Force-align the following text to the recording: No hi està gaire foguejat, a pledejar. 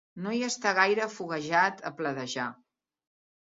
No 0.25 0.31
hi 0.35 0.39
està 0.45 0.71
gaire 0.79 1.05
foguejat, 1.17 1.85
a 1.91 1.93
pledejar. 2.01 2.49